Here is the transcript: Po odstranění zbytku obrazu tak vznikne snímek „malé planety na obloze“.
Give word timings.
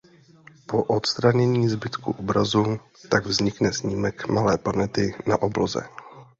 Po 0.67 0.83
odstranění 0.83 1.69
zbytku 1.69 2.15
obrazu 2.19 2.79
tak 3.09 3.25
vznikne 3.25 3.73
snímek 3.73 4.27
„malé 4.27 4.57
planety 4.57 5.13
na 5.27 5.41
obloze“. 5.41 5.81